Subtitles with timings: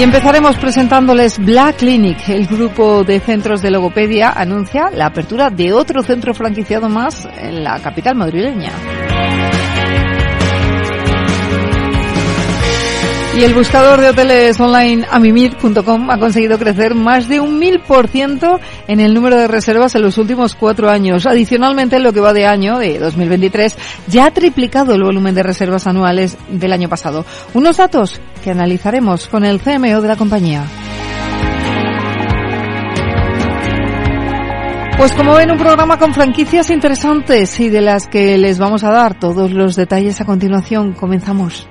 [0.00, 2.26] Y empezaremos presentándoles Black Clinic.
[2.30, 7.62] El grupo de centros de logopedia anuncia la apertura de otro centro franquiciado más en
[7.62, 8.72] la capital madrileña.
[13.36, 18.08] Y el buscador de hoteles online amimir.com ha conseguido crecer más de un mil por
[18.08, 21.26] ciento en el número de reservas en los últimos cuatro años.
[21.26, 23.76] Adicionalmente, en lo que va de año, de 2023,
[24.08, 27.24] ya ha triplicado el volumen de reservas anuales del año pasado.
[27.54, 30.64] Unos datos que analizaremos con el CMO de la compañía.
[34.98, 38.90] Pues como ven, un programa con franquicias interesantes y de las que les vamos a
[38.90, 40.92] dar todos los detalles a continuación.
[40.92, 41.66] Comenzamos.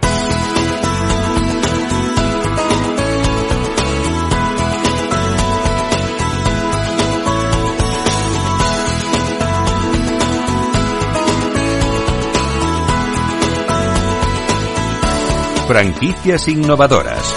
[15.70, 17.32] Franquicias innovadoras.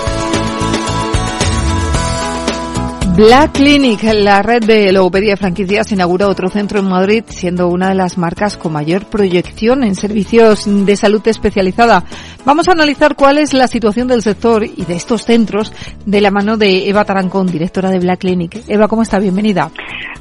[3.14, 7.91] Black Clinic, la red de logopedia de franquicias, inaugura otro centro en Madrid, siendo una
[7.91, 12.05] de las marcas con mayor proyección en servicios de salud especializada.
[12.47, 15.70] Vamos a analizar cuál es la situación del sector y de estos centros
[16.06, 18.62] de la mano de Eva Tarancón, directora de Black Clinic.
[18.67, 19.19] Eva, ¿cómo está?
[19.19, 19.70] Bienvenida.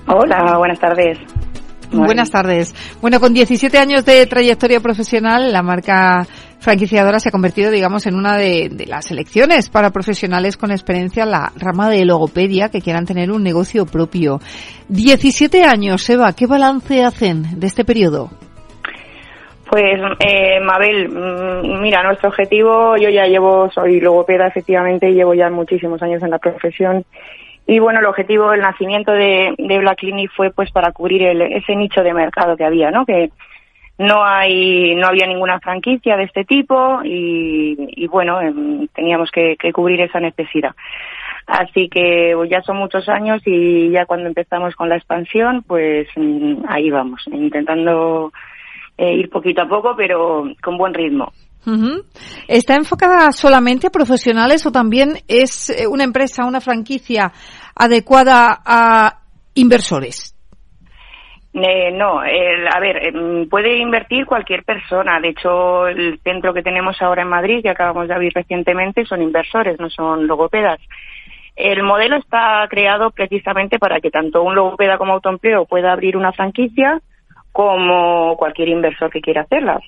[0.06, 1.18] Hola, buenas tardes.
[1.94, 2.74] Buenas tardes.
[3.02, 6.26] Bueno, con 17 años de trayectoria profesional, la marca
[6.62, 11.32] franquiciadora se ha convertido, digamos, en una de, las selecciones para profesionales con experiencia en
[11.32, 14.40] la rama de logopedia que quieran tener un negocio propio.
[14.88, 18.30] 17 años, Eva, ¿qué balance hacen de este periodo?
[19.70, 25.34] Pues, eh, Mabel, mm, mira, nuestro objetivo, yo ya llevo, soy logopeda efectivamente, y llevo
[25.34, 27.06] ya muchísimos años en la profesión
[27.68, 31.42] y bueno, el objetivo del nacimiento de, de Black Clinic fue pues para cubrir el,
[31.42, 33.06] ese nicho de mercado que había, ¿no?
[33.06, 33.30] Que
[34.02, 40.02] no hay, no había ninguna franquicia de este tipo y, bueno, em, teníamos que, cubrir
[40.02, 40.76] esa necesidad.
[41.46, 46.08] Así que pues, ya son muchos años y ya cuando empezamos con la expansión, pues
[46.16, 48.32] mm, ahí vamos, intentando
[48.98, 51.32] eh, ir poquito a poco, pero con buen ritmo.
[52.48, 57.32] ¿Está enfocada solamente a profesionales o también es eh, una empresa, una franquicia
[57.76, 59.20] adecuada a
[59.54, 60.31] inversores?
[61.54, 65.20] Eh, no, a ver, em, puede invertir cualquier persona.
[65.20, 69.22] De hecho, el centro que tenemos ahora en Madrid, que acabamos de abrir recientemente, son
[69.22, 70.80] inversores, no son logopedas.
[71.56, 76.32] El modelo está creado precisamente para que tanto un logopeda como autoempleo pueda abrir una
[76.32, 77.02] franquicia
[77.52, 79.82] como cualquier inversor que quiera hacerlas.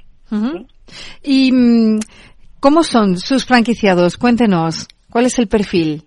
[1.24, 2.00] ¿Y mm,
[2.60, 4.18] cómo son sus franquiciados?
[4.18, 6.04] Cuéntenos, ¿cuál es el perfil?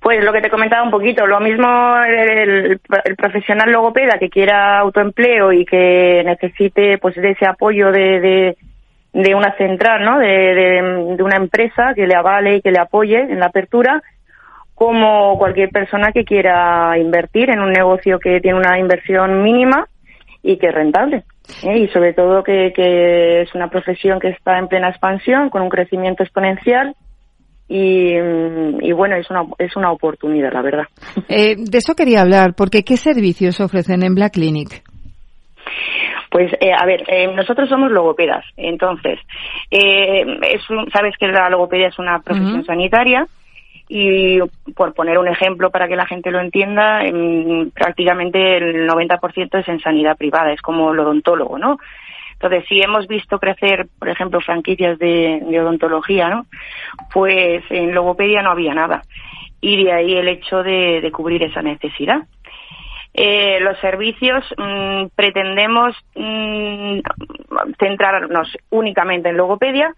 [0.00, 2.80] Pues lo que te comentaba un poquito, lo mismo el,
[3.16, 8.56] profesional logopeda que quiera autoempleo y que necesite pues de ese apoyo de,
[9.12, 10.18] de, una central, ¿no?
[10.18, 14.02] De, de, una empresa que le avale y que le apoye en la apertura,
[14.74, 19.86] como cualquier persona que quiera invertir en un negocio que tiene una inversión mínima
[20.42, 21.24] y que es rentable.
[21.62, 21.78] ¿eh?
[21.78, 25.68] y sobre todo que, que, es una profesión que está en plena expansión, con un
[25.68, 26.94] crecimiento exponencial.
[27.72, 30.84] Y, y bueno, es una, es una oportunidad, la verdad.
[31.28, 34.82] Eh, de eso quería hablar, porque ¿qué servicios ofrecen en Black Clinic?
[36.30, 39.18] Pues, eh, a ver, eh, nosotros somos logopedas, entonces,
[39.70, 43.26] eh, es sabes que la logopedia es una profesión sanitaria
[43.88, 44.38] y
[44.76, 47.00] por poner un ejemplo para que la gente lo entienda,
[47.74, 51.78] prácticamente el 90% es en sanidad privada, es como el odontólogo, ¿no?
[52.42, 56.46] Entonces, si hemos visto crecer, por ejemplo, franquicias de, odontología, ¿no?
[57.12, 59.02] Pues en logopedia no había nada.
[59.60, 62.22] Y de ahí el hecho de, cubrir esa necesidad.
[63.12, 67.00] Eh, los servicios mm, pretendemos mm,
[67.78, 69.94] centrarnos únicamente en logopedia,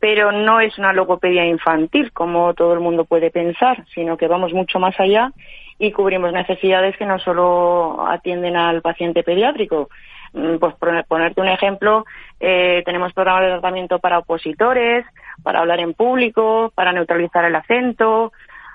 [0.00, 4.52] pero no es una logopedia infantil, como todo el mundo puede pensar, sino que vamos
[4.52, 5.30] mucho más allá
[5.78, 9.90] y cubrimos necesidades que no solo atienden al paciente pediátrico.
[10.34, 10.74] Mm, pues
[11.06, 12.04] ponerte un ejemplo,
[12.40, 15.06] eh, tenemos programas de tratamiento para opositores,
[15.44, 18.32] para hablar en público, para neutralizar el acento,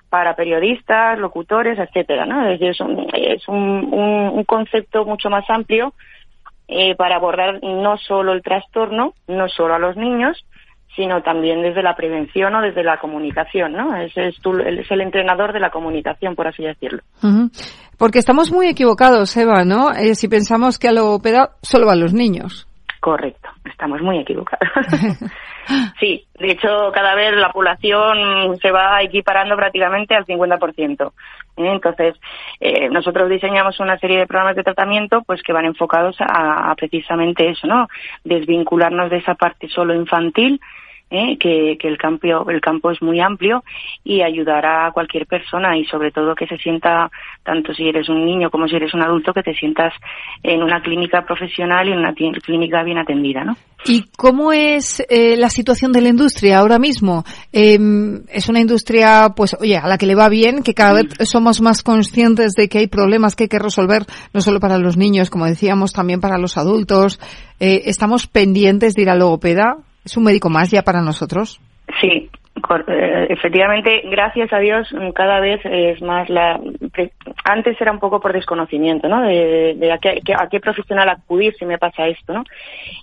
[0.10, 2.48] para periodistas, locutores, etcétera, ¿no?
[2.48, 2.76] Es, decir,
[3.14, 5.94] es, un, concepto mucho más amplio
[6.70, 10.46] eh, para abordar no solo el trastorno, no solo a los niños,
[10.96, 13.96] sino también desde la prevención o desde la comunicación, ¿no?
[13.96, 17.02] Es, es, es el entrenador de la comunicación, por así decirlo.
[17.98, 19.92] Porque estamos muy equivocados, Eva, ¿no?
[19.92, 22.68] Eh, si pensamos que a logopeda solo van los niños.
[23.00, 24.68] Correcto, estamos muy equivocados.
[26.00, 31.12] sí, de hecho, cada vez la población se va equiparando prácticamente al 50%.
[31.68, 32.16] Entonces,
[32.60, 36.76] eh, nosotros diseñamos una serie de programas de tratamiento pues que van enfocados a, a
[36.76, 37.88] precisamente eso, ¿no?
[38.24, 40.60] Desvincularnos de esa parte solo infantil
[41.10, 41.38] ¿eh?
[41.38, 43.64] que, que, el, campo, el campo es muy amplio
[44.04, 47.10] y ayudará a cualquier persona y sobre todo que se sienta,
[47.44, 49.94] tanto si eres un niño como si eres un adulto, que te sientas
[50.44, 53.56] en una clínica profesional y en una clínica bien atendida, ¿no?
[53.86, 57.24] ¿Y cómo es eh, la situación de la industria ahora mismo?
[57.54, 57.80] Eh,
[58.30, 61.62] es una industria, pues, oye, a la que le va bien, que cada vez somos
[61.62, 65.30] más conscientes de que hay problemas que hay que resolver, no solo para los niños,
[65.30, 67.20] como decíamos, también para los adultos.
[67.60, 69.78] Eh, ¿Estamos pendientes de ir al logopeda?
[70.10, 71.62] ¿Es un médico más ya para nosotros?
[72.02, 72.32] Sí,
[72.88, 76.60] eh, efectivamente, gracias a Dios, cada vez es más la.
[77.44, 79.22] Antes era un poco por desconocimiento, ¿no?
[79.22, 82.44] De, a, qué, a, qué, profesional acudir si me pasa esto, ¿no?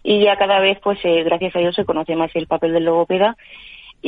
[0.03, 2.87] Y ya cada vez, pues, eh, gracias a Dios, se conoce más el papel del
[2.87, 3.37] logopeda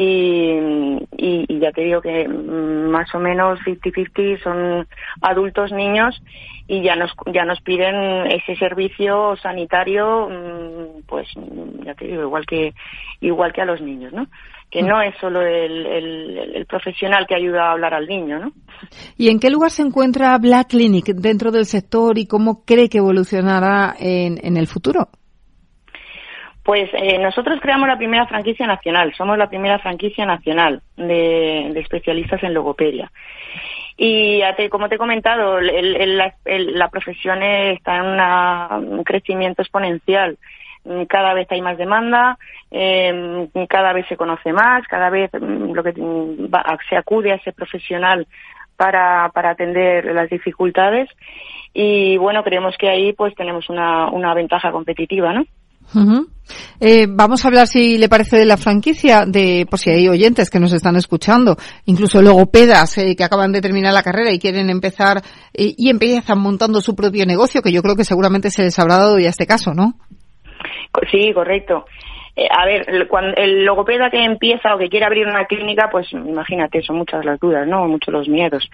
[0.00, 4.86] y, ya te digo que mm, más o menos 50-50 son
[5.20, 6.22] adultos, niños
[6.68, 11.26] y ya nos ya nos piden ese servicio sanitario mm, pues
[11.84, 12.74] ya te digo igual que
[13.20, 14.26] igual que a los niños no
[14.70, 18.52] que no es solo el, el, profesional que ayuda a hablar al niño no
[19.16, 22.98] y en qué lugar se encuentra Black Clinic dentro del sector y cómo cree que
[22.98, 25.08] evolucionará en, en el futuro
[26.68, 31.80] pues eh, nosotros creamos la primera franquicia nacional, somos la primera franquicia nacional de, de
[31.80, 33.10] especialistas en logopedia.
[33.96, 40.36] Y como te he comentado, la, profesión está en un crecimiento exponencial.
[41.08, 42.36] Cada vez hay más demanda,
[42.70, 46.50] eh, cada vez se conoce más, cada vez mm, lo que mm,
[46.90, 48.26] se acude a ese profesional
[48.76, 51.08] para, para atender las dificultades.
[51.72, 55.46] Y bueno, creemos que ahí pues tenemos una, una ventaja competitiva, ¿no?
[56.80, 60.50] Eh, vamos a hablar, si le parece, de la franquicia, de por si hay oyentes
[60.50, 61.56] que nos están escuchando,
[61.86, 65.18] incluso logopedas eh, que acaban de terminar la carrera y quieren empezar
[65.52, 68.96] eh, y empiezan montando su propio negocio, que yo creo que seguramente se les habrá
[68.96, 69.94] dado ya este caso, ¿no?
[71.10, 71.84] Sí, correcto.
[72.50, 76.82] a ver, cuando el logopeda que empieza o que quiere abrir una clínica, pues imagínate,
[76.82, 77.86] son muchas las dudas, ¿no?
[77.86, 78.68] Muchos los miedos.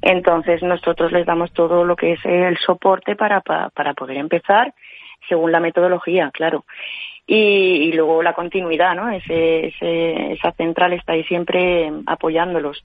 [0.00, 4.72] Entonces nosotros les damos todo lo que es el soporte para, para poder empezar
[5.28, 6.64] según la metodología, claro.
[7.30, 9.10] Y, luego la continuidad, ¿no?
[9.10, 9.74] Ese,
[10.32, 12.82] esa central está ahí siempre apoyándolos.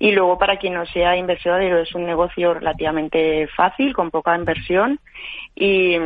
[0.00, 4.98] Y luego para quien no sea inversor es un negocio relativamente fácil, con poca inversión
[5.54, 5.96] y,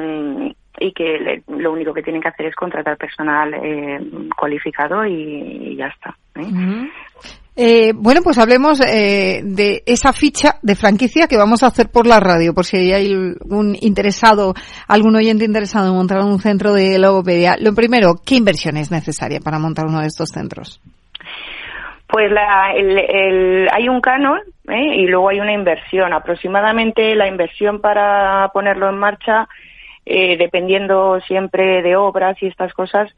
[0.95, 3.99] que lo único que tienen que hacer es contratar personal eh,
[4.37, 6.15] cualificado y, ya está.
[6.37, 6.91] ¿eh?
[7.63, 12.07] Eh, bueno, pues hablemos eh, de esa ficha de franquicia que vamos a hacer por
[12.07, 14.55] la radio, por si hay algún interesado,
[14.89, 17.57] algún oyente interesado en montar un centro de logopedia.
[17.61, 20.81] Lo primero, ¿qué inversión es necesaria para montar uno de estos centros?
[22.07, 24.95] Pues la, el, hay un canon ¿eh?
[24.97, 26.15] y luego hay una inversión.
[26.15, 29.51] Aproximadamente la inversión para ponerlo en marcha
[30.13, 33.09] eh, dependiendo siempre de obras y estas cosas,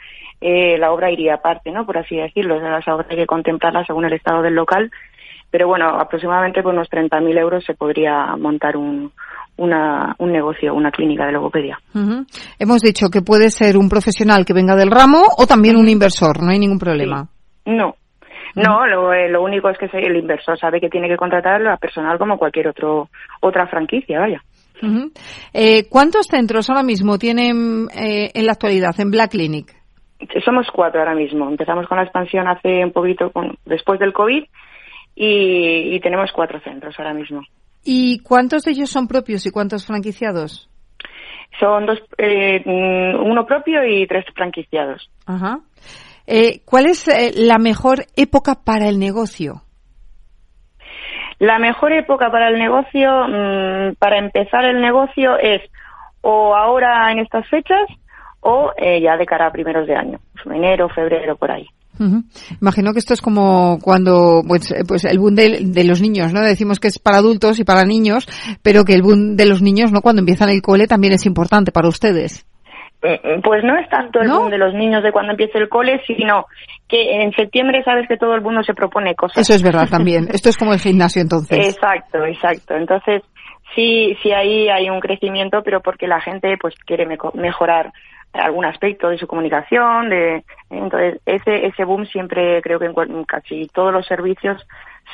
[0.42, 1.86] eh, la obra iría aparte, ¿no?
[1.86, 2.60] Por así decirlo.
[2.60, 4.90] Las obras hay que contemplarlas según el estado del local.
[5.50, 9.10] Pero bueno, aproximadamente por unos 30.000 euros se podría montar un,
[9.56, 11.78] una, un negocio, una clínica de logopedia.
[12.58, 16.42] Hemos dicho que puede ser un profesional que venga del ramo o también un inversor,
[16.42, 17.26] no hay ningún problema.
[17.64, 17.96] No,
[18.54, 21.78] no, lo, eh, lo, único es que el inversor sabe que tiene que contratar a
[21.78, 23.08] personal como cualquier otro
[23.40, 24.42] otra franquicia, vaya
[25.52, 29.74] eh, ¿Cuántos centros ahora mismo tienen eh, en la actualidad en Black Clinic?
[30.44, 31.48] Somos cuatro ahora mismo.
[31.48, 34.44] Empezamos con la expansión hace un poquito con, después del COVID
[35.14, 37.42] y, tenemos cuatro centros ahora mismo.
[37.84, 40.68] ¿Y cuántos de ellos son propios y cuántos franquiciados?
[41.58, 45.10] Son dos, eh, uno propio y tres franquiciados.
[45.26, 45.60] Ajá.
[46.26, 49.62] Eh, ¿Cuál es eh, la mejor época para el negocio?
[51.42, 55.60] La mejor época para el negocio, mm, para empezar el negocio es
[56.20, 57.80] o ahora en estas fechas
[58.42, 61.66] o eh, ya de cara a primeros de año, enero, febrero, por ahí.
[62.60, 66.42] Imagino que esto es como cuando pues, eh, pues el boom de, los niños, ¿no?
[66.42, 68.28] Decimos que es para adultos y para niños,
[68.62, 70.00] pero que el boom de los niños, ¿no?
[70.00, 72.46] Cuando empiezan el cole también es importante para ustedes.
[73.02, 76.00] Mm, pues no es tanto el boom de los niños de cuando empieza el cole,
[76.06, 76.46] sino
[76.88, 79.38] que en septiembre sabes que todo el mundo se propone cosas.
[79.38, 80.28] Eso es verdad también.
[80.32, 81.74] Esto es como el gimnasio entonces.
[81.74, 82.76] Exacto, exacto.
[82.76, 83.22] Entonces
[83.74, 87.92] sí, sí ahí hay un crecimiento, pero porque la gente pues quiere mejorar
[88.34, 93.66] algún aspecto de su comunicación, de entonces ese ese boom siempre creo que en casi
[93.74, 94.64] todos los servicios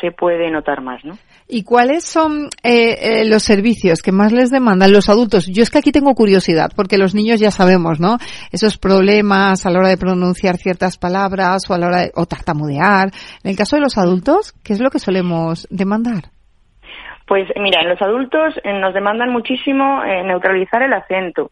[0.01, 1.19] se puede notar más, ¿no?
[1.51, 5.47] ¿Y cuáles son eh, eh, los servicios que más les demandan los adultos?
[5.47, 8.19] Yo es que aquí tengo curiosidad, porque los niños ya sabemos, ¿no?
[8.53, 12.27] Esos problemas a la hora de pronunciar ciertas palabras o a la hora de o
[12.27, 13.09] tartamudear.
[13.43, 16.25] En el caso de los adultos, ¿qué es lo que solemos demandar?
[17.27, 21.51] Pues mira, en los adultos eh, nos demandan muchísimo neutralizar el acento.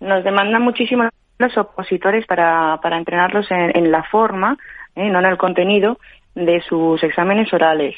[0.00, 4.56] Nos demandan muchísimo los opositores para, para entrenarlos en, la forma,
[4.96, 5.98] no en el contenido,
[6.34, 7.94] de sus exámenes orales,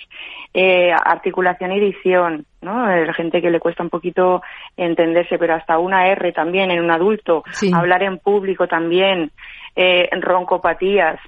[0.53, 2.87] eh, articulación y dicción, ¿no?
[2.87, 4.43] La gente que le cuesta un poquito
[4.77, 9.31] entenderse, pero hasta una R también en un adulto, hablar en público también,
[9.75, 11.19] eh, roncopatías,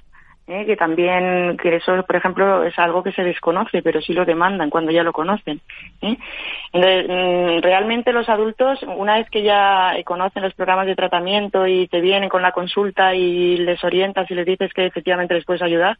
[0.49, 0.65] ¿eh?
[0.65, 4.69] que también, que eso, por ejemplo, es algo que se desconoce, pero sí lo demandan
[4.69, 5.61] cuando ya lo conocen.
[6.01, 6.17] ¿eh?
[6.73, 11.87] Entonces, mm, realmente los adultos, una vez que ya conocen los programas de tratamiento y
[11.87, 15.61] te vienen con la consulta y les orientas y les dices que efectivamente les puedes
[15.61, 15.97] ayudar,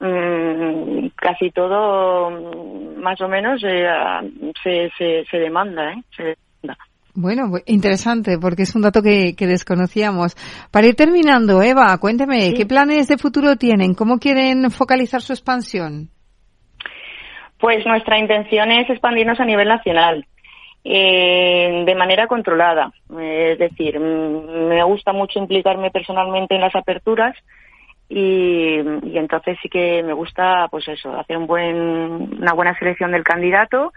[0.00, 3.86] Mm, casi todo mm, más o menos eh,
[4.62, 6.02] se, se, se, demanda, ¿eh?
[6.16, 6.36] Se
[7.14, 10.34] Bueno, interesante, porque es un dato que, que desconocíamos.
[10.70, 13.94] Para ir terminando, Eva, cuénteme, ¿qué planes de futuro tienen?
[13.94, 16.10] ¿Cómo quieren focalizar su expansión?
[17.58, 20.26] Pues nuestra intención es expandirnos a nivel nacional.
[20.86, 22.92] Eh, de manera controlada.
[23.18, 27.34] Eh, es decir, mm, me gusta mucho implicarme personalmente en las aperturas,
[28.08, 28.78] y,
[29.14, 31.76] entonces sí que me gusta pues eso hacer un buen
[32.38, 33.92] una buena selección del candidato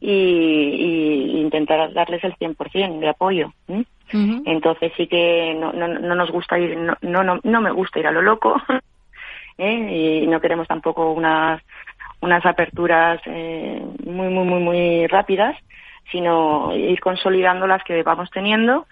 [0.00, 3.52] y, intentar darles el 100% de apoyo
[4.08, 8.06] entonces sí que no, no, no nos gusta ir no, no no me gusta ir
[8.06, 8.56] a lo loco
[9.58, 10.22] ¿eh?
[10.22, 11.62] y no queremos tampoco unas
[12.20, 15.56] unas aperturas eh, muy muy muy muy rápidas
[16.10, 18.86] sino ir consolidando las que vamos teniendo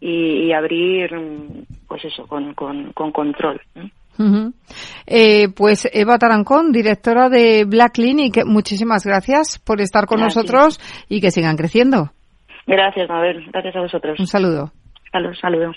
[0.00, 1.10] y, abrir
[1.86, 3.60] pues eso con, con, con control
[5.06, 11.20] eh, pues Eva Tarancón, directora de Black Clinic, muchísimas gracias por estar con nosotros y
[11.20, 12.10] que sigan creciendo.
[12.66, 13.46] Gracias, Mabel.
[13.52, 14.18] Gracias a vosotros.
[14.18, 14.72] Un saludo.
[15.10, 15.76] Saludos, saludos.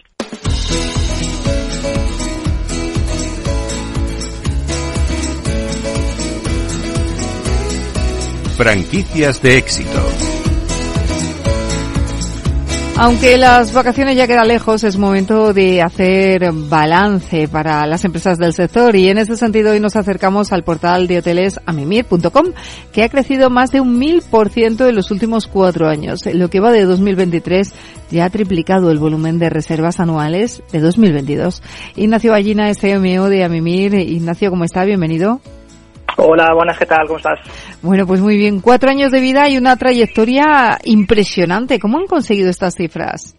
[8.58, 10.31] Franquicias de éxito.
[13.04, 18.54] Aunque las vacaciones ya quedan lejos, es momento de hacer balance para las empresas del
[18.54, 22.52] sector y en ese sentido hoy nos acercamos al portal de hoteles amimir.com
[22.94, 26.20] que ha crecido más de un mil por ciento en los últimos cuatro años.
[26.32, 27.74] Lo que va de 2023
[28.12, 31.64] ya ha triplicado el volumen de reservas anuales de 2022.
[31.96, 33.96] Ignacio Ballina es CMO de Amimir.
[33.96, 34.86] Ignacio, ¿cómo está?
[34.86, 35.42] Bienvenido.
[36.24, 37.08] Hola, buenas, ¿qué tal?
[37.08, 37.40] ¿Cómo estás?
[37.82, 38.62] Bueno, pues muy bien.
[38.62, 41.80] Cuatro años de vida y una trayectoria impresionante.
[41.80, 43.36] ¿Cómo han conseguido estas cifras?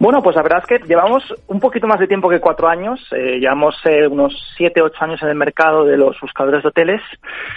[0.00, 2.98] Bueno, pues la verdad es que llevamos un poquito más de tiempo que cuatro años.
[3.12, 7.00] Eh, llevamos eh, unos siete, ocho años en el mercado de los buscadores de hoteles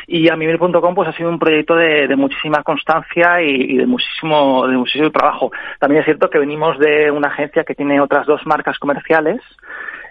[0.05, 4.77] y a mimir.com pues ha sido un proyecto de, muchísima constancia y, de muchísimo de
[4.77, 5.51] muchísimo trabajo.
[5.79, 9.41] También es cierto que venimos de una agencia que tiene otras dos marcas comerciales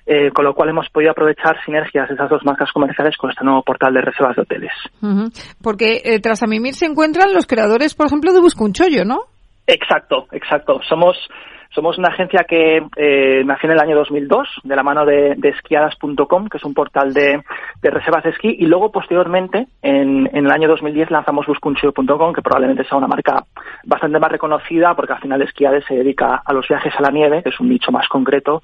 [0.07, 3.45] eh, con lo cual hemos podido aprovechar sinergias de esas dos marcas comerciales con este
[3.45, 4.73] nuevo portal de reservas de hoteles.
[5.63, 9.21] Porque eh, tras Amimir se encuentran los creadores, por ejemplo, de Buscunchollo, ¿no?
[9.67, 10.81] Exacto, exacto.
[10.89, 11.17] Somos
[11.75, 16.49] somos una agencia que eh, nació en el año 2002 de la mano de, esquiadas.com,
[16.49, 17.43] que es un portal de,
[17.83, 22.99] reservas de esquí, y luego posteriormente, en, el año 2010, lanzamos buscunchio.com, que probablemente sea
[22.99, 23.45] una marca
[23.85, 27.43] bastante más reconocida, porque al final Esquiades se dedica a los viajes a la nieve,
[27.43, 28.63] que es un nicho más concreto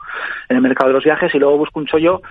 [0.49, 2.23] en el mercado de los viajes, y luego Buscunchoyo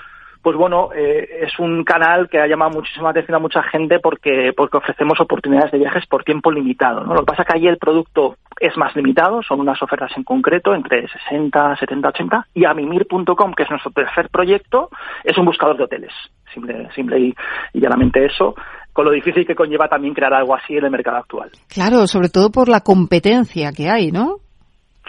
[0.41, 4.53] pues bueno, eh, es un canal que ha llamado muchísima atención a mucha gente porque,
[4.55, 7.03] porque ofrecemos oportunidades de viajes por tiempo limitado.
[7.03, 7.13] ¿no?
[7.13, 10.23] Lo que pasa es que allí el producto es más limitado, son unas ofertas en
[10.23, 14.89] concreto entre 60, 70, 80 y amimir.com, que es nuestro tercer proyecto,
[15.23, 16.13] es un buscador de hoteles.
[16.53, 17.35] Simple, simple y,
[17.73, 18.55] y llanamente eso
[18.91, 21.51] con lo difícil que conlleva también crear algo así en el mercado actual.
[21.69, 24.37] Claro, sobre todo por la competencia que hay, ¿no?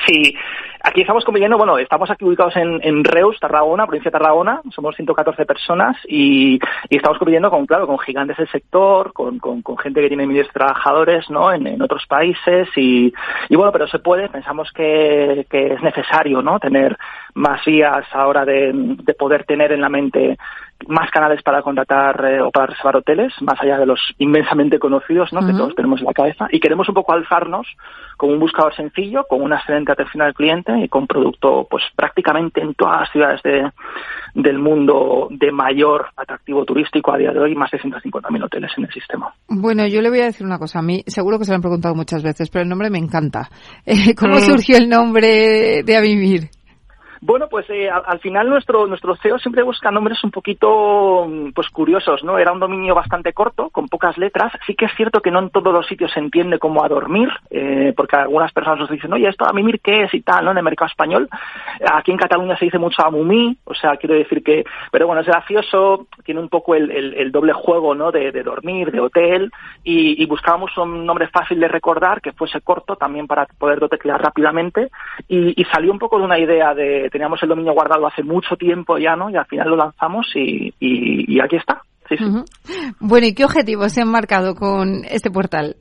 [0.07, 0.35] Sí,
[0.83, 5.45] aquí estamos compitiendo, bueno, estamos aquí ubicados en, Reus, Tarragona, provincia de Tarragona, somos 114
[5.47, 6.59] personas y,
[6.89, 9.41] estamos compitiendo con, claro, con gigantes del sector, con,
[9.79, 11.53] gente que tiene miles de trabajadores, ¿no?
[11.53, 13.13] En, otros países y,
[13.51, 16.59] bueno, pero se puede, pensamos que, es necesario, ¿no?
[16.59, 16.97] Tener
[17.35, 20.37] más vías ahora de, de poder tener en la mente
[20.89, 25.33] más canales para contratar eh, o para reservar hoteles, más allá de los inmensamente conocidos
[25.33, 25.47] ¿no?
[25.47, 26.49] que todos tenemos en la cabeza.
[26.51, 27.67] Y queremos un poco alzarnos
[28.17, 32.61] con un buscador sencillo, con una excelente atención al cliente y con producto pues prácticamente
[32.61, 33.71] en todas las ciudades de,
[34.35, 38.85] del mundo de mayor atractivo turístico a día de hoy, más de 150.000 hoteles en
[38.85, 39.33] el sistema.
[39.49, 40.79] Bueno, yo le voy a decir una cosa.
[40.79, 43.49] A mí seguro que se lo han preguntado muchas veces, pero el nombre me encanta.
[44.19, 44.41] ¿Cómo mm.
[44.41, 46.51] surgió el nombre de Avivir?
[47.23, 51.69] Bueno, pues eh, al, final nuestro nuestro CEO siempre busca nombres un poquito mm, pues
[51.69, 52.39] curiosos, ¿no?
[52.39, 54.51] Era un dominio bastante corto, con pocas letras.
[54.67, 57.29] Sí que es cierto que no en todos los sitios se entiende cómo a dormir,
[57.51, 60.53] eh, porque algunas personas nos dicen, oye, esto a mimir qué es y tal, ¿no?
[60.53, 61.29] En el mercado español.
[61.93, 65.21] Aquí en Cataluña se dice mucho a mumí, o sea, quiero decir que, pero bueno,
[65.21, 68.11] es gracioso, tiene un poco el, el, doble juego, ¿no?
[68.11, 69.51] De, dormir, de hotel,
[69.85, 74.23] y, y, buscábamos un nombre fácil de recordar, que fuese corto, también para poder teclear
[74.23, 74.91] rápidamente,
[75.29, 78.99] y salió un poco de una idea de teníamos el dominio guardado hace mucho tiempo
[78.99, 79.31] ya, ¿no?
[79.31, 81.83] Y al final lo lanzamos y, aquí está.
[82.99, 85.77] Bueno, ¿y qué objetivos se han marcado con este portal?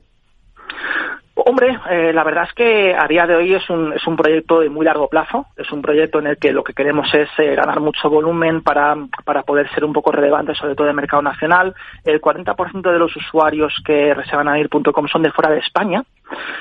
[1.46, 4.60] Hombre, eh, la verdad es que a día de hoy es un, es un proyecto
[4.60, 5.46] de muy largo plazo.
[5.56, 8.96] Es un proyecto en el que lo que queremos es eh, ganar mucho volumen para,
[9.24, 11.74] para poder ser un poco relevante, sobre todo en el mercado nacional.
[12.04, 16.02] El 40% de los usuarios que reservan a ir.com son de fuera de España.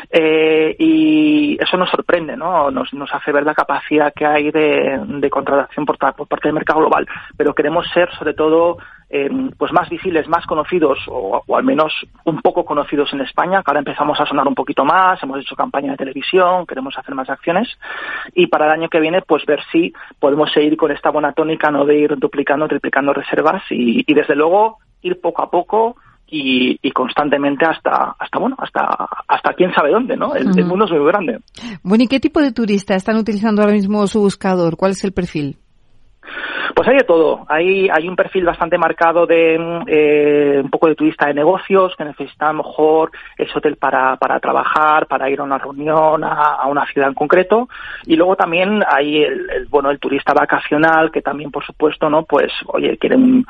[0.10, 2.72] Eh, y eso nos sorprende, ¿no?
[2.72, 6.56] Nos, nos hace ver la capacidad que hay de, de contratación por, por parte del
[6.56, 7.08] mercado global.
[7.38, 8.78] Pero queremos ser, sobre todo,
[9.12, 11.92] eh, pues más visibles, más conocidos o, al menos
[12.26, 15.56] un poco conocidos en España, que ahora empezamos a sonar un poquito más, hemos hecho
[15.56, 17.68] campaña de televisión, queremos hacer más acciones
[18.36, 21.72] y para el año que viene pues ver si podemos seguir con esta buena tónica
[21.72, 25.96] no de ir duplicando, triplicando reservas y, desde luego ir poco a poco
[26.28, 30.92] y, constantemente hasta hasta bueno hasta hasta quién sabe dónde no el, el, mundo es
[30.92, 31.40] muy grande.
[31.82, 35.14] Bueno y qué tipo de turistas están utilizando ahora mismo su buscador cuál es el
[35.14, 35.58] perfil
[36.76, 37.46] pues hay de todo.
[37.48, 39.56] Hay, hay un perfil bastante marcado de
[39.88, 44.16] eh, un poco de turista de negocios que necesita a lo mejor ese hotel para,
[44.18, 47.70] para trabajar, para ir a una reunión, a, una ciudad en concreto.
[48.06, 52.52] Y luego también hay el, bueno el turista vacacional que también por supuesto no pues
[52.68, 53.46] oye quiere un,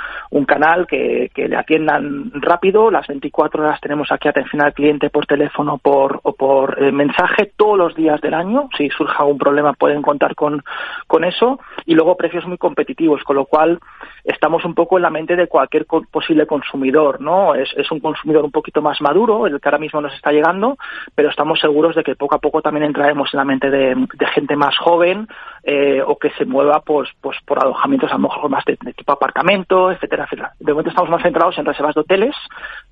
[0.45, 2.89] canal que, que le atiendan rápido.
[2.89, 7.51] Las 24 horas tenemos aquí atención al cliente por teléfono por, o por eh, mensaje
[7.55, 8.69] todos los días del año.
[8.77, 10.63] Si surge algún problema pueden contar con,
[11.07, 11.59] con eso.
[11.85, 13.79] Y luego precios muy competitivos con lo cual
[14.23, 17.55] estamos un poco en la mente de cualquier posible consumidor, ¿no?
[17.55, 20.77] Es, un consumidor un poquito más maduro, el que ahora mismo nos está llegando,
[21.15, 23.95] pero estamos seguros de que poco a poco también entraremos en la mente de,
[24.33, 25.27] gente más joven
[25.63, 29.11] eh, o que se mueva pues, pues por alojamientos a lo mejor más de, tipo
[29.11, 30.53] apartamento, etcétera, etcétera.
[30.59, 32.35] De momento estamos más centrados en reservas de hoteles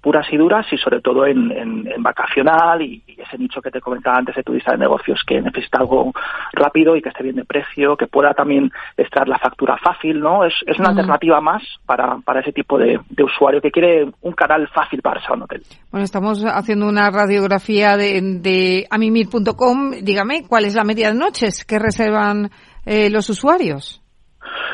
[0.01, 4.35] puras y duras y sobre todo en, vacacional y, ese nicho que te comentaba antes
[4.35, 6.13] de turista de negocios que necesita algo
[6.53, 10.45] rápido y que esté bien de precio, que pueda también extraer la factura fácil, ¿no?
[10.45, 14.67] Es, es una alternativa más para, para ese tipo de, usuario que quiere un canal
[14.73, 15.63] fácil para un hotel.
[15.91, 19.91] Bueno, estamos haciendo una radiografía de, de amimir.com.
[20.01, 22.49] Dígame, ¿cuál es la media de noches que reservan
[22.85, 24.01] eh, los usuarios?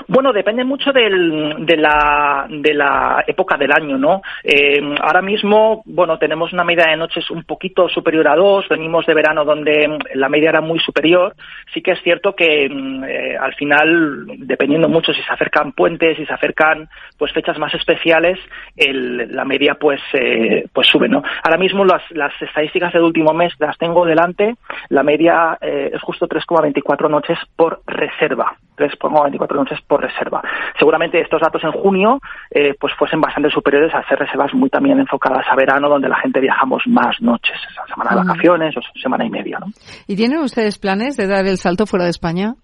[0.07, 4.21] Bueno, depende mucho del, de, la, de la época del año, ¿no?
[4.43, 9.05] Eh, ahora mismo, bueno, tenemos una media de noches un poquito superior a dos, venimos
[9.05, 11.35] de verano donde la media era muy superior.
[11.73, 16.17] Sí que es cierto que mm, eh, al final, dependiendo mucho si se acercan puentes,
[16.17, 18.39] si se acercan pues fechas más especiales,
[18.75, 21.23] el, la media pues, eh, pues sube, ¿no?
[21.43, 24.55] Ahora mismo las, las estadísticas del último mes las tengo delante,
[24.89, 28.57] la media es justo 3,24 noches por reserva.
[28.75, 30.41] 3,24 noches por reserva.
[30.77, 32.19] Seguramente estos datos en junio
[32.51, 36.17] eh, pues fuesen bastante superiores a hacer reservas muy también enfocadas a verano, donde la
[36.17, 37.55] gente viajamos más noches,
[37.87, 39.59] semana de vacaciones o semana y media.
[39.59, 39.67] ¿no?
[40.07, 42.55] ¿Y tienen ustedes planes de dar el salto fuera de España?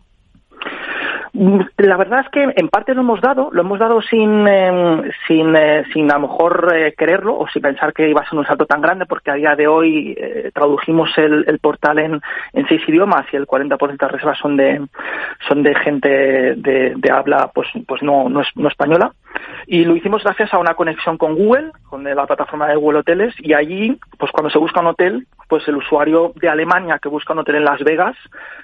[1.33, 5.55] La verdad es que en parte lo hemos dado, lo hemos dado sin, em, sin,
[5.55, 8.45] eh, sin a lo mejor eh, quererlo o sin pensar que iba a ser un
[8.45, 12.21] salto tan grande, porque a día de hoy eh, tradujimos el, el, portal en,
[12.53, 14.81] en seis idiomas y el 40% de reservas son de,
[15.47, 19.11] son de gente de, de habla pues, pues no, no, es, no española.
[19.67, 23.35] Y lo hicimos gracias a una conexión con Google, con la plataforma de Google Hoteles,
[23.39, 27.33] y allí, pues cuando se busca un hotel, pues el usuario de Alemania que busca
[27.33, 28.15] un hotel en Las Vegas,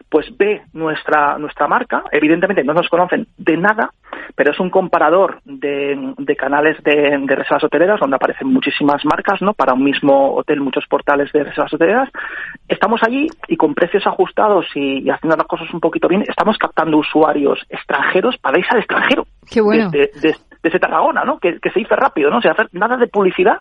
[0.10, 3.91] pues ve nuestra, nuestra marca, evidentemente no nos conocen de nada,
[4.35, 9.41] pero es un comparador de, de canales de, de, reservas hoteleras donde aparecen muchísimas marcas,
[9.41, 9.53] ¿no?
[9.53, 12.09] Para un mismo hotel, muchos portales de reservas hoteleras.
[12.67, 16.97] Estamos allí y con precios ajustados y, haciendo las cosas un poquito bien, estamos captando
[16.97, 19.25] usuarios extranjeros para irse al extranjero.
[19.49, 20.29] Qué bueno desde
[20.71, 21.39] Tarragona, ¿no?
[21.39, 22.38] Que, se dice rápido, ¿no?
[22.38, 23.58] O sea, nada de publicidad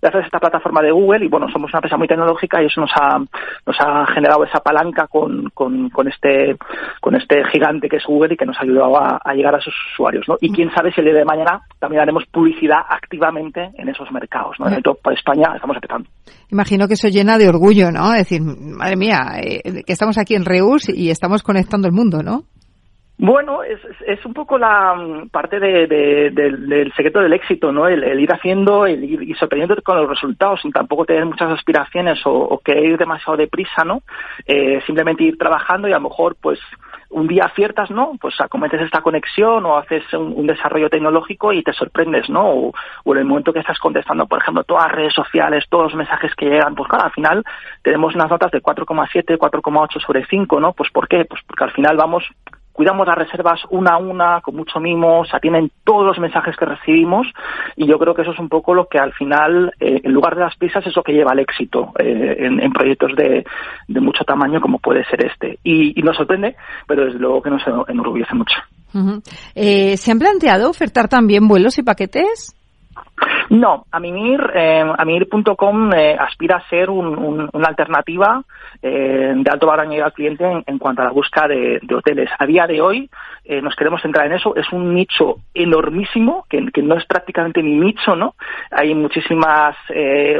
[0.00, 2.80] gracias a esta plataforma de Google y bueno, somos una empresa muy tecnológica y eso
[2.80, 6.56] nos ha, nos ha generado esa palanca con, con, con este,
[7.00, 9.74] con este gigante que es Google y que nos ha ayudado a, llegar a sus
[9.92, 10.36] usuarios, ¿no?
[10.40, 14.56] Y quién sabe si el día de mañana también haremos publicidad activamente en esos mercados,
[14.58, 14.68] ¿no?
[14.68, 16.08] En para España estamos empezando.
[16.50, 18.12] Imagino que eso llena de orgullo, ¿no?
[18.12, 22.22] Es decir, madre mía, eh, que estamos aquí en Reus y estamos conectando el mundo,
[22.22, 22.44] ¿no?
[23.24, 27.86] Bueno, es, es un poco la mm, parte de, del, secreto del éxito, ¿no?
[27.86, 32.18] El, ir haciendo el ir, y sorprendiéndote con los resultados sin tampoco tener muchas aspiraciones
[32.26, 34.02] o, o querer ir demasiado deprisa, ¿no?
[34.44, 36.58] Eh, simplemente ir trabajando y a lo mejor, pues,
[37.10, 38.14] un día aciertas, ¿no?
[38.20, 42.50] Pues acometes esta conexión o haces un, desarrollo tecnológico y te sorprendes, ¿no?
[42.50, 42.72] O,
[43.14, 46.34] en el momento que estás contestando, por ejemplo, todas las redes sociales, todos los mensajes
[46.34, 47.44] que llegan, pues claro, al final
[47.82, 50.72] tenemos unas notas de 4,7, 4,8 sobre 5, ¿no?
[50.72, 51.24] Pues ¿por qué?
[51.24, 52.24] Pues porque al final vamos
[52.72, 56.64] cuidamos las reservas una a una, con mucho mimo, se atienden todos los mensajes que
[56.64, 57.26] recibimos
[57.76, 60.34] y yo creo que eso es un poco lo que al final, eh, en lugar
[60.34, 63.44] de las prisas, es lo que lleva al éxito eh, en, proyectos de,
[63.88, 65.58] mucho tamaño como puede ser este.
[65.62, 66.56] Y, nos sorprende,
[66.86, 68.56] pero desde luego que nos enorgullece mucho.
[69.54, 72.56] Eh, ¿Se han planteado ofertar también vuelos y paquetes?
[73.52, 78.42] No, Amimir, eh, eh, aspira a ser una alternativa
[78.80, 82.30] eh, de alto valor añadido al cliente en, cuanto a la búsqueda de, hoteles.
[82.38, 83.10] A día de hoy
[83.44, 84.56] eh, nos queremos centrar en eso.
[84.56, 88.34] Es un nicho enormísimo, que, no es prácticamente ni nicho, ¿no?
[88.70, 89.76] Hay muchísimas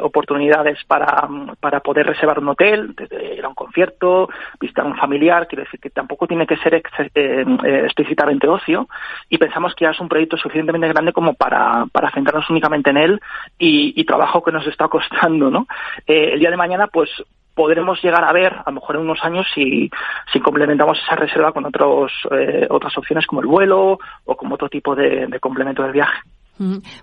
[0.00, 1.28] oportunidades para,
[1.60, 2.94] para poder reservar un hotel,
[3.36, 6.74] ir a un concierto, visitar a un familiar, quiero decir que tampoco tiene que ser
[6.74, 8.88] explícitamente ocio
[9.28, 12.96] y pensamos que ya es un proyecto suficientemente grande como para, para centrarnos únicamente en
[12.96, 13.20] él
[13.58, 15.66] y, trabajo que nos está costando, ¿no?
[16.06, 17.08] Eh, el día de mañana, pues
[17.54, 19.90] podremos llegar a ver, a lo mejor en unos años, si,
[20.32, 24.68] si complementamos esa reserva con otros, eh, otras opciones como el vuelo o como otro
[24.68, 26.20] tipo de, de complemento del viaje.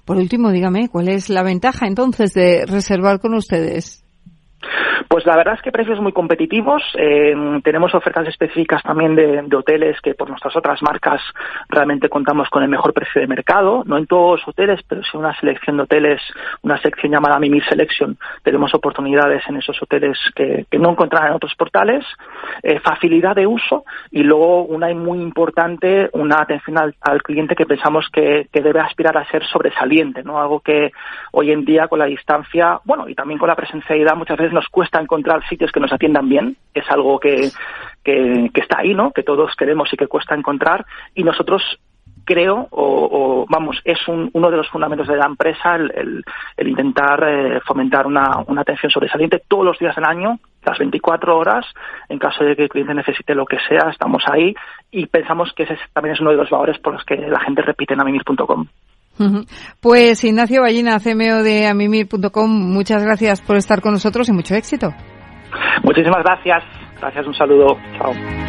[0.06, 4.04] Por último, dígame, ¿cuál es la ventaja entonces de reservar con ustedes?
[5.08, 6.84] Pues la verdad es que precios muy competitivos.
[6.96, 11.22] Eh, tenemos ofertas específicas también de, hoteles que por nuestras otras marcas
[11.68, 13.84] realmente contamos con el mejor precio de mercado.
[13.86, 16.22] No en todos los hoteles, pero sí una selección de hoteles,
[16.62, 18.18] una sección llamada Mimi Selection.
[18.44, 22.06] Tenemos oportunidades en esos hoteles que, no encontrarán en otros portales.
[22.64, 28.08] Eh, facilidad de uso y luego una muy importante, una atención al, cliente que pensamos
[28.12, 30.40] que, que, debe aspirar a ser sobresaliente, ¿no?
[30.40, 30.92] Algo que
[31.32, 34.68] hoy en día con la distancia, bueno, y también con la presencialidad muchas veces nos
[34.70, 37.50] cuesta encontrar sitios que nos atiendan bien, es algo que,
[38.04, 39.12] que, está ahí, ¿no?
[39.12, 40.86] Que todos queremos y que cuesta encontrar
[41.16, 41.80] y nosotros
[42.26, 46.24] creo, o, vamos, es uno de los fundamentos de la empresa el,
[46.58, 51.36] el, intentar eh, fomentar una, una, atención sobresaliente todos los días del año, las 24
[51.36, 51.66] horas,
[52.08, 54.54] en caso de que el cliente necesite lo que sea, estamos ahí
[54.92, 57.64] y pensamos que ese también es uno de los valores por los que la gente
[57.64, 58.68] repite en amimir.com.
[59.80, 64.94] Pues Ignacio Ballina, CMO de amimir.com, muchas gracias por estar con nosotros y mucho éxito.
[65.84, 66.64] Muchísimas gracias.
[67.00, 67.78] Gracias, un saludo.
[67.98, 68.49] Chao.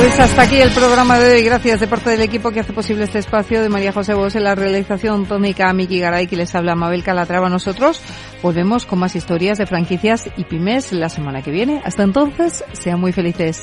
[0.00, 1.42] Pues hasta aquí el programa de hoy.
[1.42, 4.44] Gracias de parte del equipo que hace posible este espacio de María José Bos en
[4.44, 7.50] la realización tónica Miki Garay que les habla Mabel Calatrava.
[7.50, 8.00] Nosotros
[8.42, 11.82] volvemos con más historias de franquicias y pymes la semana que viene.
[11.84, 13.62] Hasta entonces, sean muy felices.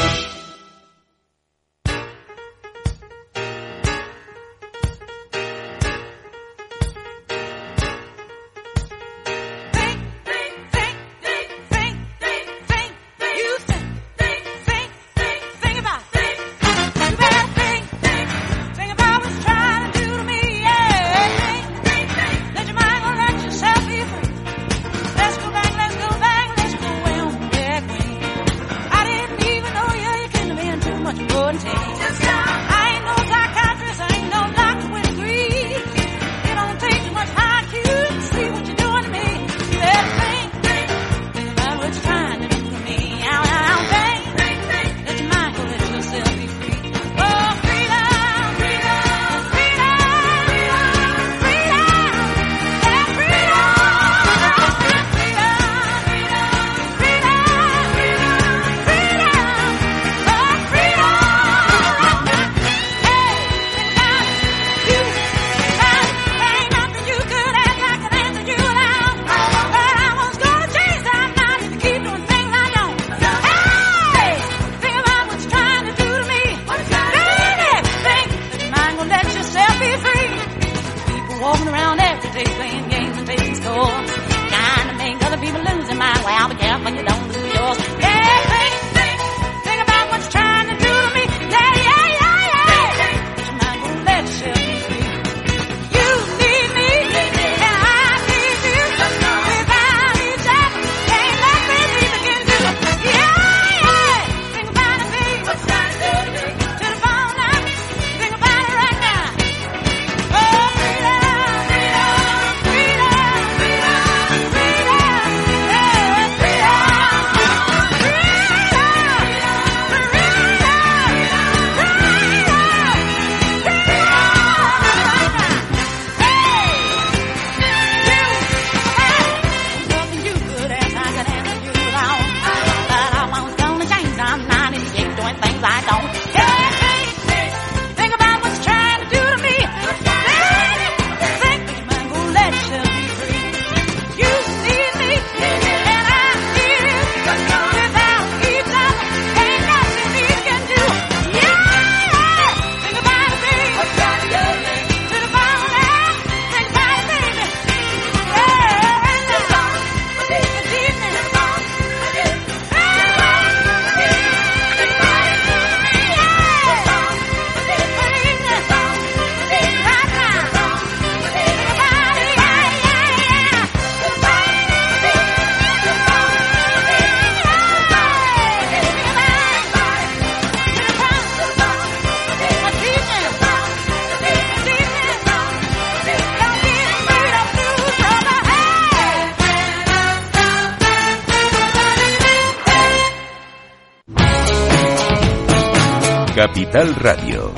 [196.73, 197.51] Radio.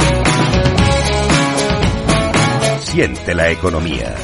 [2.79, 4.15] Siente la economía.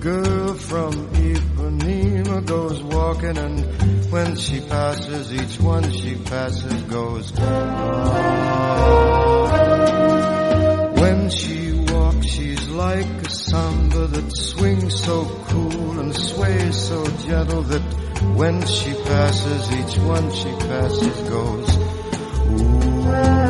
[0.00, 7.30] girl from Ipanema goes walking, and when she passes, each one she passes goes.
[11.00, 17.62] When she walks, she's like a samba that swings so cool and sways so gentle
[17.62, 17.82] that
[18.36, 21.76] when she passes, each one she passes goes.
[22.62, 23.49] Ooh.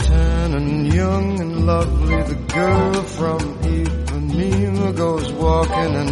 [0.41, 2.23] tan and young and lovely.
[2.31, 3.39] The girl from
[3.77, 6.11] Ipanema goes walking, and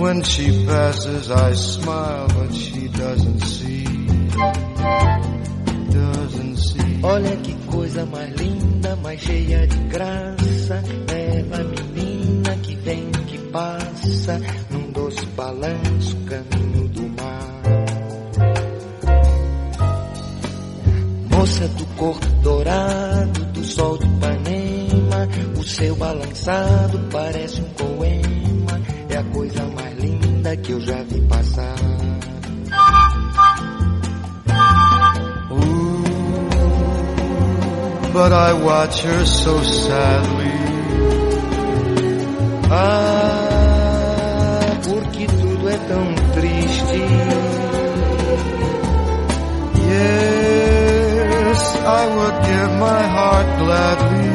[0.00, 3.84] when she passes, I smile, but she doesn't see.
[6.00, 7.00] Doesn't see.
[7.02, 10.82] Olha que coisa mais linda, mais cheia de graça.
[11.06, 17.54] Bela menina que vem, que passa, num doce balanço, caminho do mar.
[21.44, 23.43] moça do corpo dourado,
[23.74, 25.28] sol de Ipanema.
[25.58, 28.80] O seu balançado parece um poema.
[29.08, 31.74] É a coisa mais linda que eu já vi passar.
[35.50, 36.04] Ooh,
[38.12, 40.54] but I watch her so sadly.
[42.70, 43.80] Ah,
[44.88, 47.02] porque tudo é tão triste.
[49.94, 53.13] Yes, I would give my
[53.74, 54.30] gladly.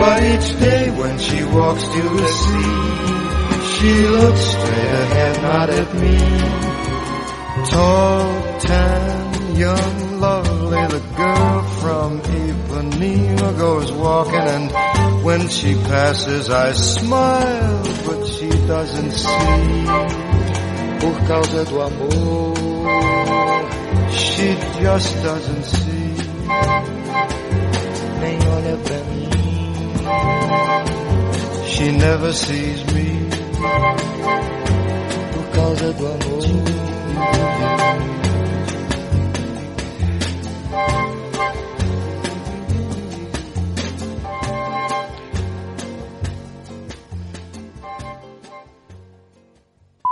[0.00, 2.76] But each day when she walks to the sea,
[3.72, 6.18] she looks straight ahead, not at me.
[7.70, 16.72] Tall, tan, young, lovely, the girl from Ipanema goes walking and when she passes I
[16.72, 19.86] smile, but she doesn't see.
[21.00, 22.54] Por causa do amor,
[24.10, 24.46] she
[24.80, 26.95] just doesn't see.
[28.20, 29.28] nem olha pra mim.
[31.66, 33.28] She never sees me
[35.32, 36.46] por causa do amor.